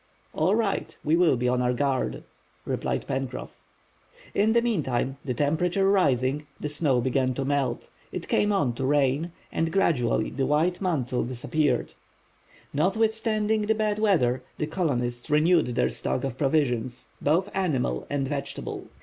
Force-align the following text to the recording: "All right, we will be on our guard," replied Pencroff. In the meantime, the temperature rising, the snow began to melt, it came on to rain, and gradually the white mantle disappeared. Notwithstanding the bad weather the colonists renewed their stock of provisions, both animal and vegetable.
"All 0.33 0.55
right, 0.55 0.97
we 1.03 1.15
will 1.15 1.37
be 1.37 1.47
on 1.47 1.61
our 1.61 1.73
guard," 1.73 2.23
replied 2.65 3.05
Pencroff. 3.05 3.51
In 4.33 4.53
the 4.53 4.61
meantime, 4.63 5.17
the 5.23 5.35
temperature 5.35 5.87
rising, 5.87 6.47
the 6.59 6.69
snow 6.69 6.99
began 7.01 7.35
to 7.35 7.45
melt, 7.45 7.91
it 8.11 8.27
came 8.27 8.51
on 8.51 8.73
to 8.73 8.83
rain, 8.87 9.31
and 9.51 9.71
gradually 9.71 10.31
the 10.31 10.47
white 10.47 10.81
mantle 10.81 11.23
disappeared. 11.23 11.93
Notwithstanding 12.73 13.67
the 13.67 13.75
bad 13.75 13.99
weather 13.99 14.41
the 14.57 14.65
colonists 14.65 15.29
renewed 15.29 15.67
their 15.75 15.89
stock 15.89 16.23
of 16.23 16.35
provisions, 16.35 17.09
both 17.21 17.49
animal 17.55 18.07
and 18.09 18.27
vegetable. 18.27 18.87